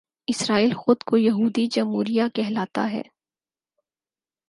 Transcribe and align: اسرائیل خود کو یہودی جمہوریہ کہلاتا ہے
اسرائیل 0.27 0.73
خود 0.73 1.03
کو 1.03 1.17
یہودی 1.17 1.67
جمہوریہ 1.67 2.23
کہلاتا 2.35 2.91
ہے 2.91 3.01